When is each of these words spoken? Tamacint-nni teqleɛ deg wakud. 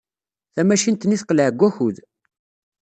Tamacint-nni 0.53 1.17
teqleɛ 1.21 1.47
deg 1.51 1.61
wakud. 1.61 1.97